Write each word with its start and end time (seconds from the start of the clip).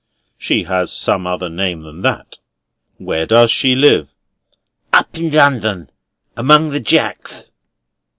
"She 0.39 0.63
has 0.63 0.91
some 0.91 1.27
other 1.27 1.47
name 1.47 1.81
than 1.83 2.01
that; 2.01 2.37
where 2.97 3.27
does 3.27 3.51
she 3.51 3.75
live?" 3.75 4.07
"Up 4.91 5.15
in 5.15 5.29
London. 5.29 5.89
Among 6.35 6.69
the 6.71 6.79
Jacks." 6.79 7.51